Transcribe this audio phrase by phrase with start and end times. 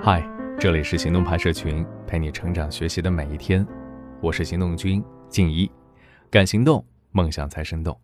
[0.00, 0.24] 嗨，
[0.60, 3.66] 这里是行动派社群，陪你成长学习的每一天。
[4.20, 5.68] 我是行动君静一，
[6.30, 7.98] 敢行动，梦想才生动。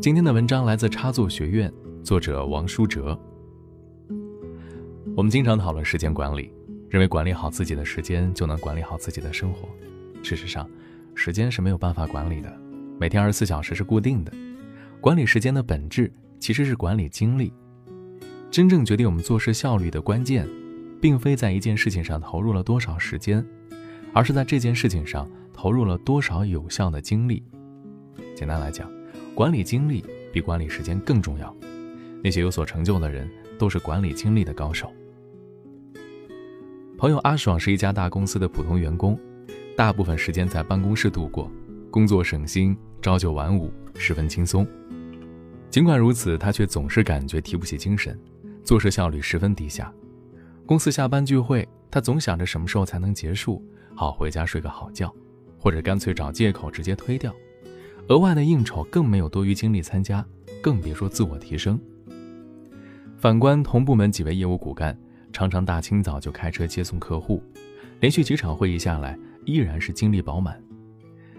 [0.00, 1.70] 今天的文章来自插座学院，
[2.02, 3.18] 作者王书哲。
[5.14, 6.50] 我们经常讨论时间管理，
[6.88, 9.68] 认为管理好自己的时间就能管理好自己的生活。
[10.22, 10.66] 事实上，
[11.14, 12.50] 时间是没有办法管理的，
[12.98, 14.32] 每天二十四小时是固定的。
[15.02, 17.52] 管理时间的本质其实是管理精力。
[18.50, 20.48] 真正决定我们做事效率的关键，
[21.00, 23.44] 并非在一件事情上投入了多少时间，
[24.12, 27.44] 而是在这件事情上投入了多少有效的精力。
[28.34, 28.90] 简单来讲，
[29.34, 31.54] 管理精力比管理时间更重要。
[32.22, 33.28] 那些有所成就的人，
[33.58, 34.90] 都是管理精力的高手。
[36.96, 39.16] 朋友阿爽是一家大公司的普通员工，
[39.76, 41.48] 大部分时间在办公室度过，
[41.90, 44.66] 工作省心，朝九晚五，十分轻松。
[45.70, 48.18] 尽管如此，他却总是感觉提不起精神。
[48.68, 49.90] 做事效率十分低下，
[50.66, 55.10] 公司下班聚会，他总想着什么时候才能结束，好回家睡个好觉，
[55.58, 57.34] 或者干脆找借口直接推掉。
[58.08, 60.22] 额外的应酬更没有多余精力参加，
[60.62, 61.80] 更别说自我提升。
[63.16, 64.94] 反观同部门几位业务骨干，
[65.32, 67.42] 常常大清早就开车接送客户，
[68.00, 70.62] 连续几场会议下来，依然是精力饱满。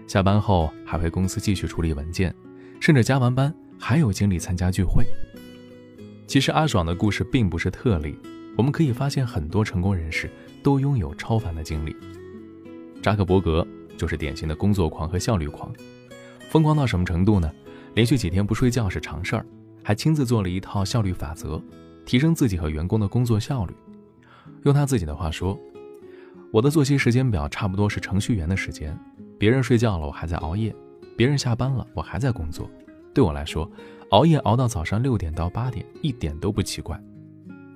[0.08, 2.34] 下班后还回公司继续处理文件，
[2.80, 5.06] 甚至加完班还有精力参加聚会。
[6.30, 8.16] 其实阿爽的故事并不是特例，
[8.56, 10.30] 我们可以发现很多成功人士
[10.62, 11.96] 都拥有超凡的经历。
[13.02, 15.74] 扎克伯格就是典型的工作狂和效率狂，
[16.48, 17.50] 疯狂到什么程度呢？
[17.94, 19.46] 连续几天不睡觉是常事儿，
[19.82, 21.60] 还亲自做了一套效率法则，
[22.06, 23.74] 提升自己和员工的工作效率。
[24.62, 25.58] 用他自己的话说
[26.52, 28.96] ：“我的作息时间表差不多是程序员的时间，
[29.36, 30.72] 别人睡觉了我还在熬夜，
[31.16, 32.70] 别人下班了我还在工作。
[33.12, 33.68] 对我来说。”
[34.10, 37.00] 熬夜熬到早上六点到八点，一点都不奇怪，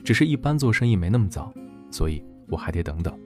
[0.03, 1.53] 只是一般做生意没那么早，
[1.93, 3.17] 所以我还得等等。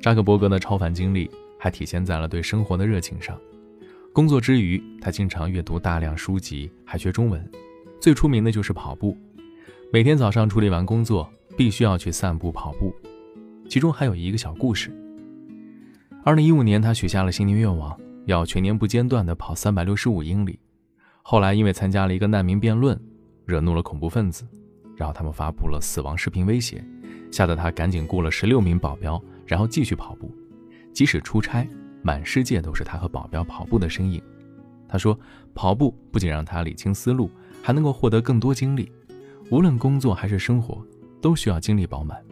[0.00, 3.38] 扎克伯格的超凡经历还体现在了对生活的热情上。
[4.14, 7.46] 工作之余，他经常阅读大量书籍，还学中文。
[8.00, 9.14] 最出名的就是跑步，
[9.92, 12.94] 每天早上处理完工作，必须要去散步跑步。
[13.68, 14.90] 其中还有一个小故事。
[16.24, 17.94] 二零一五年，他许下了新年愿望，
[18.24, 20.58] 要全年不间断地跑三百六十五英里。
[21.22, 23.00] 后来因为参加了一个难民辩论，
[23.46, 24.44] 惹怒了恐怖分子，
[24.96, 26.84] 然后他们发布了死亡视频威胁，
[27.30, 30.30] 吓得他赶紧雇了十六名保镖，然后继续跑步。
[30.92, 31.66] 即使出差，
[32.02, 34.20] 满世界都是他和保镖跑步的身影。
[34.88, 35.18] 他说，
[35.54, 37.30] 跑步不仅让他理清思路，
[37.62, 38.90] 还能够获得更多精力。
[39.50, 40.84] 无论工作还是生活，
[41.20, 42.22] 都需要精力饱满。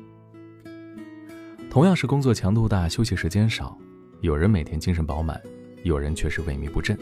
[1.71, 3.79] 同样是工作强度大，休息时间少，
[4.21, 5.41] 有人每天精神饱满，
[5.84, 6.99] 有人却是萎靡不振。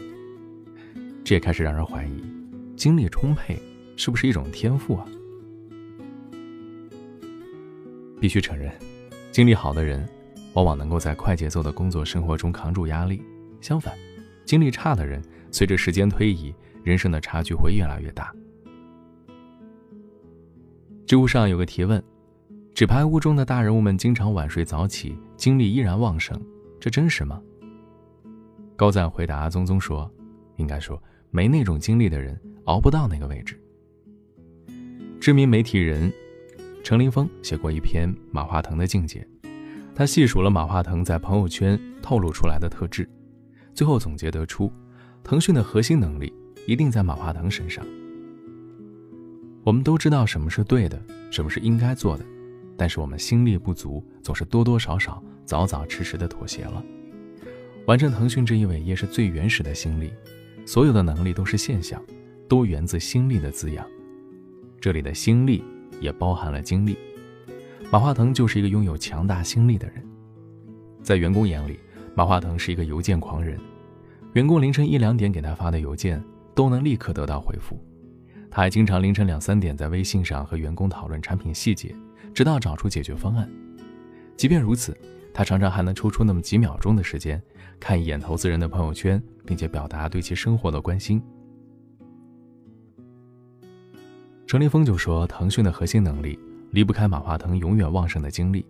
[1.29, 2.23] 这也开始让人怀疑，
[2.75, 3.55] 精力充沛
[3.95, 5.05] 是不是一种天赋啊？
[8.19, 8.73] 必须承认，
[9.31, 10.09] 精力好的人，
[10.53, 13.19] 往往能够在快节奏的工作生活中扛住压力；
[13.61, 13.93] 相反，
[14.43, 16.51] 精力差的人，随着时间推移，
[16.81, 18.33] 人生的差距会越来越大。
[21.05, 22.03] 知乎上有个提问
[22.73, 26.35] ：“纸牌屋中的大人物们经常晚睡早起，精力依然旺盛，
[26.79, 27.39] 这真实吗？”
[28.75, 30.11] 高赞回答宗宗说。
[30.55, 31.01] 应该说，
[31.31, 33.59] 没那种经历的人熬不到那个位置。
[35.19, 36.11] 知名媒体人
[36.83, 39.27] 程林峰写过一篇马化腾的境界，
[39.93, 43.07] 他细数了马化腾在朋友圈透露出来的特质，
[43.73, 44.71] 最后总结得出，
[45.23, 46.33] 腾讯的核心能力
[46.65, 47.85] 一定在马化腾身上。
[49.63, 52.25] 我们都知道什么是对的，什么是应该做的，
[52.77, 56.83] 但是我们心力不足，总是多多少少、早早迟迟的妥协了。
[57.85, 60.13] 完成腾讯这一伟业是最原始的心力。
[60.69, 61.99] 所有的能力都是现象，
[62.47, 63.83] 都源自心力的滋养。
[64.79, 65.63] 这里的心力
[65.99, 66.95] 也包含了精力。
[67.89, 70.07] 马化腾就是一个拥有强大心力的人。
[71.01, 71.79] 在员工眼里，
[72.13, 73.59] 马化腾是一个邮件狂人。
[74.33, 77.75] 员工凌晨一两点给他发的邮件，都能立刻得到回复。
[78.51, 81.95] 他还经常凌晨两三点在微信上和员工讨论产品细节，
[82.31, 83.49] 直到找出解决方案。
[84.37, 84.95] 即便如此，
[85.39, 87.41] 他常常还能抽出那么几秒钟的时间，
[87.79, 89.23] 看一眼投资人的朋友圈。
[89.45, 91.19] 并且表达对其生活的关心。
[94.45, 96.37] 程立峰就说：“腾讯的核心能力
[96.69, 98.63] 离不开马化腾永远旺盛的精力，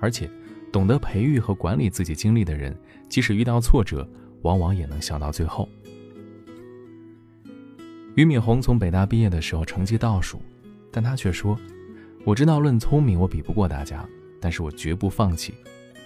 [0.00, 0.30] 而且
[0.70, 2.76] 懂得培育和管理自己精力的人，
[3.08, 4.06] 即使遇到挫折，
[4.42, 5.66] 往往也能笑到最后。”
[8.16, 10.42] 俞敏洪从北大毕业的时候成绩倒数，
[10.92, 11.58] 但他却说
[12.26, 14.06] ：“我知道论聪明我比不过大家，
[14.42, 15.54] 但是我绝不放弃。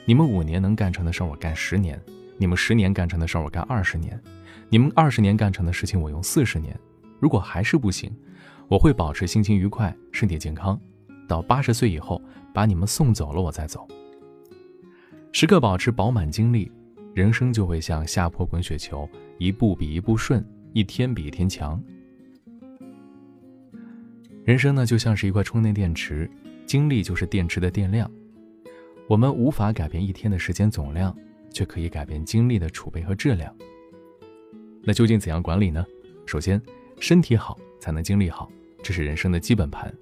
[0.05, 2.01] 你们五年能干成的事儿，我干十年。”
[2.39, 4.19] 你们十年干成的事儿，我干二十年；
[4.69, 6.77] 你们二十年干成的事情，我用四十年。
[7.21, 8.13] 如果还是不行，
[8.67, 10.81] 我会保持心情愉快、身体健康，
[11.29, 12.21] 到八十岁以后
[12.53, 13.87] 把你们送走了，我再走。
[15.31, 16.73] 时刻保持饱满精力，
[17.15, 19.09] 人生就会像下坡滚雪球，
[19.39, 21.81] 一步比一步顺，一天比一天强。
[24.43, 26.29] 人生呢，就像是一块充电电池，
[26.67, 28.11] 精力就是电池的电量。
[29.13, 31.15] 我们无法改变一天的时间总量，
[31.51, 33.55] 却可以改变精力的储备和质量。
[34.83, 35.85] 那究竟怎样管理呢？
[36.25, 36.59] 首先，
[36.99, 38.51] 身体好才能精力好，
[38.83, 39.95] 这是人生的基本盘。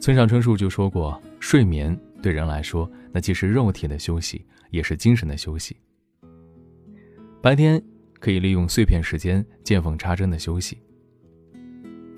[0.00, 1.96] 村上春树就说过，睡眠。
[2.20, 5.76] 对人来说，那既是肉体的休息，也是精神的休息。
[7.40, 7.80] 白天
[8.18, 10.76] 可以利用碎片时间见缝插针的休息。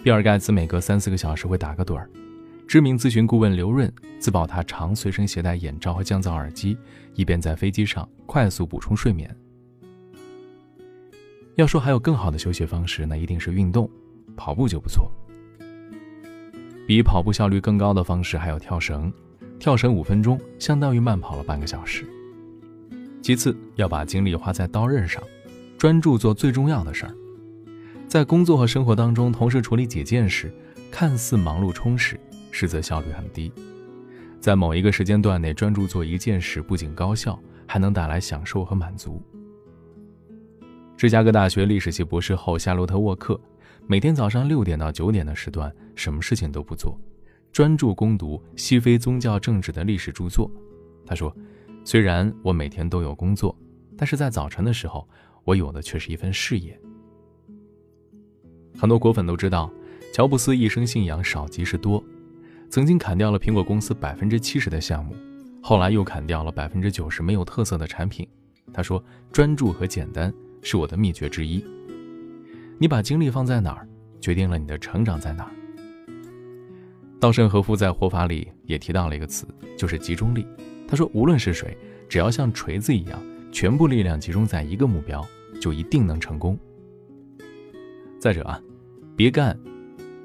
[0.02, 2.08] 比尔盖茨每隔三四个小时会打个盹儿。
[2.68, 6.76] 知名咨询顾问刘润自曝他常随身携带眼罩和降噪耳机，
[7.14, 9.34] 以便在飞机上快速补充睡眠。
[11.54, 13.90] 要说还有更好的休息方式，那一定是运动，
[14.36, 15.10] 跑步就不错。
[16.86, 19.10] 比跑步效率更高的方式还有跳绳。
[19.58, 22.06] 跳绳五分钟相当于慢跑了半个小时。
[23.22, 25.22] 其次，要把精力花在刀刃上，
[25.78, 27.14] 专注做最重要的事儿。
[28.06, 30.54] 在工作和生活当中同时处理几件事，
[30.92, 32.20] 看似忙碌充实，
[32.58, 33.52] 实则效率很低。
[34.40, 37.38] 在某一个时间段内专注做一件事，不仅高效，
[37.68, 39.22] 还能带来享受和满足。
[40.96, 43.40] 芝加哥大学历史系博士后夏洛特·沃克，
[43.86, 46.98] 每天早上六点到九点的时段，什么事情都不做。
[47.52, 50.50] 专注攻读西非宗教政治的历史著作，
[51.06, 51.32] 他说
[51.84, 53.56] ：“虽然我每天都有工作，
[53.96, 55.08] 但是在早晨的时候，
[55.44, 56.76] 我有的却是一份事业。”
[58.76, 59.72] 很多果粉都知道，
[60.12, 62.02] 乔布斯一生信仰少即是多，
[62.70, 65.14] 曾经砍掉了苹果公司百分之七十的项目，
[65.62, 68.28] 后来又砍掉了百分之九十没有特色的产品。
[68.72, 71.64] 他说：“专注和简单是我的秘诀之一。
[72.78, 73.88] 你把精力放在哪儿，
[74.20, 75.50] 决定了你的成长在哪儿。”
[77.18, 80.46] 稻盛和夫在《活法》里也提到了一个词，就是集中力。
[80.86, 81.76] 他说：“无论是谁，
[82.08, 83.18] 只要像锤子一样，
[83.50, 85.26] 全部力量集中在一个目标，
[85.60, 86.58] 就一定能成功。”
[88.20, 88.60] 再者啊，
[89.16, 89.58] 别干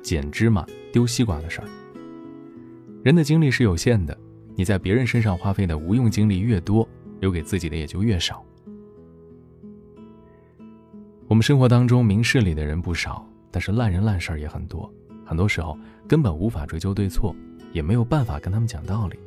[0.02, 1.68] 捡芝麻丢西瓜的事儿。
[3.04, 4.18] 人的精力是有限的，
[4.56, 6.88] 你在别人身上花费的无用精力越多，
[7.20, 8.42] 留给自己的也就越少。
[11.28, 14.90] 我们生活当中明事理的人不少，但是烂人烂事儿也很多。
[15.26, 15.78] 很多时候
[16.08, 17.36] 根本无法追究对错，
[17.74, 19.20] 也没有办法跟他们讲道理。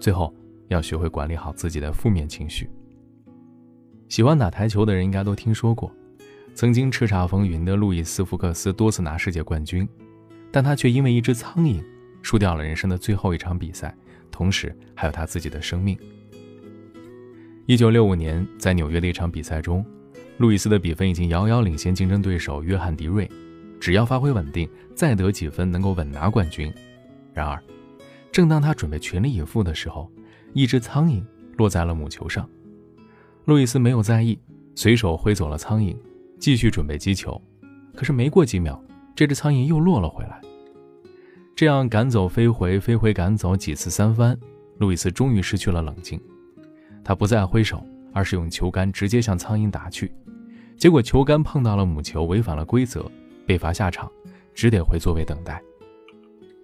[0.00, 0.32] 最后
[0.68, 2.70] 要学会管理好自己的负面情绪。
[4.08, 5.92] 喜欢打台球的人应该都听说过，
[6.54, 9.86] 曾经叱咤风云的路易斯·福克斯多次拿世界冠军，
[10.50, 11.82] 但他却因为一只苍蝇
[12.22, 13.94] 输掉了人生的最后一场比赛，
[14.30, 15.98] 同时还有他自己的生命。
[17.66, 19.84] 一九六五年，在纽约的一场比赛中。
[20.38, 23.28] 路易斯的比分已经遥遥领先竞争对手约翰迪瑞，
[23.80, 26.72] 只要发挥稳定，再得几分能够稳拿冠军。
[27.34, 27.60] 然而，
[28.30, 30.08] 正当他准备全力以赴的时候，
[30.52, 31.24] 一只苍蝇
[31.56, 32.48] 落在了母球上。
[33.46, 34.38] 路易斯没有在意，
[34.76, 35.96] 随手挥走了苍蝇，
[36.38, 37.40] 继续准备击球。
[37.96, 38.80] 可是没过几秒，
[39.18, 40.40] 这只苍蝇又落了回来。
[41.56, 44.38] 这样赶走飞回，飞回赶走几次三番，
[44.76, 46.20] 路易斯终于失去了冷静。
[47.02, 50.12] 他不再挥手，而是用球杆直接向苍蝇打去。
[50.76, 53.10] 结果球杆碰到了母球，违反了规则，
[53.44, 54.08] 被罚下场，
[54.54, 55.60] 只得回座位等待。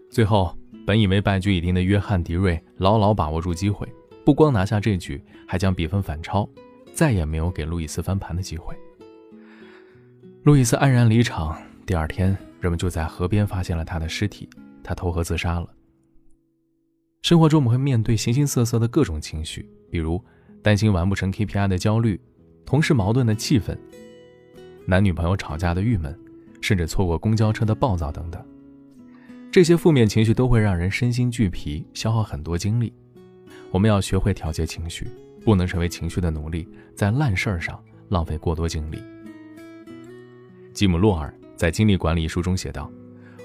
[0.08, 3.92] 最后，本以为败局已定的约翰迪瑞牢牢把握住机会，
[4.24, 6.48] 不光拿下这局，还将比分反超，
[6.92, 8.76] 再也没有给路易斯翻盘的机会。
[10.44, 11.60] 路易斯安然离场。
[11.86, 14.48] 第二天，人们就在河边发现了他的尸体，
[14.82, 15.68] 他投河自杀了。
[17.20, 20.22] 生活中，我们会面对形形色色的各种情绪，比如
[20.62, 22.18] 担心完不成 KPI 的焦虑，
[22.64, 23.78] 同事矛盾的气愤。
[24.86, 26.18] 男女朋友吵架的郁闷，
[26.62, 28.42] 甚至错过公交车的暴躁等等，
[29.52, 32.92] 这些负面情绪都会让人身心俱疲，消耗很多精力。
[33.70, 35.06] 我们要学会调节情绪，
[35.44, 39.02] 不能成为情绪的奴隶，在烂事儿上浪费过多精力。
[40.72, 42.90] 吉姆·洛尔在《精力管理》一书中写道：“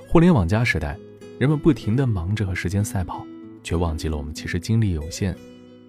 [0.09, 0.97] 互联网加时代，
[1.39, 3.25] 人们不停地忙着和时间赛跑，
[3.63, 5.35] 却忘记了我们其实精力有限，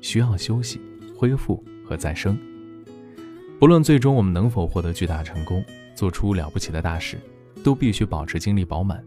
[0.00, 0.80] 需要休息、
[1.16, 2.38] 恢复和再生。”
[3.58, 7.18] 不论最终我们能否获得巨大成功，做出了不起的大事，
[7.62, 9.04] 都必须保持精力饱满，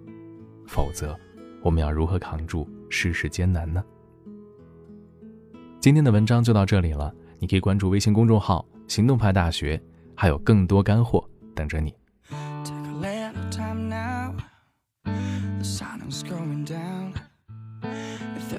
[0.67, 1.17] 否则，
[1.61, 3.83] 我们要如何扛住世事艰难呢？
[5.79, 9.81] 今天的文章就到这里了，你可以关注微信公众号“行动派大学”，
[10.15, 11.93] 还有更多干货等着你。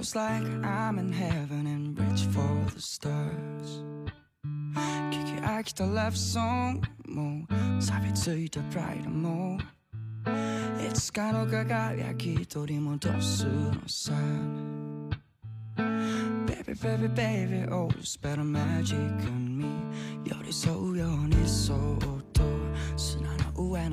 [0.04, 3.82] Feels like I'm in heaven and reach for the stars.
[5.10, 6.82] 키키 아기다 love song.
[7.08, 7.46] 뭐
[7.80, 9.08] 사비 트이다 pride.
[9.08, 9.56] Mo,
[10.76, 12.80] It's 간혹 가가야 기도리
[16.46, 19.72] Baby baby baby oh spell the magic on me.
[20.30, 22.20] 여기서 우연히 쏘도
[22.96, 23.88] 순한 Dare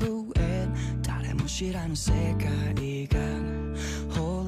[0.00, 3.76] mo 다른 무시라는 색깔이간
[4.16, 4.47] 홀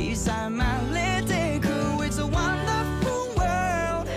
[0.00, 1.68] 刻まれてく
[2.04, 4.08] It's a wonderful world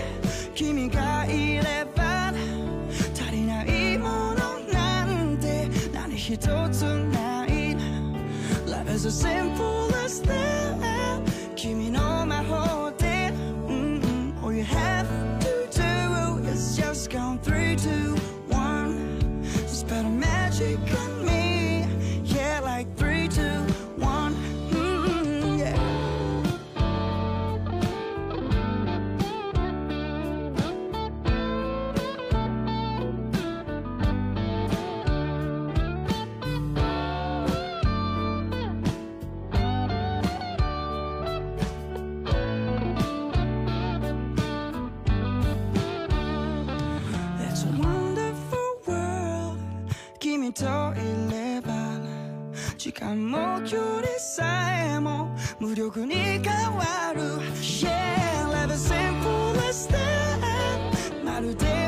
[0.54, 2.32] 君がいれば
[3.14, 6.36] 足りないものなんて何一
[6.70, 7.76] つない
[8.66, 10.93] Love is as simple as that
[52.85, 54.45] 時間も距離さ
[54.93, 57.21] えも無力に変わる
[57.59, 61.84] Yeah, l e v e l simple as that まるで